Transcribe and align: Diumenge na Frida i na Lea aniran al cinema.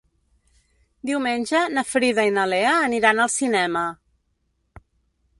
Diumenge 1.09 1.59
na 1.73 1.83
Frida 1.89 2.25
i 2.29 2.31
na 2.37 2.45
Lea 2.53 2.71
aniran 2.87 3.21
al 3.25 3.29
cinema. 3.35 3.83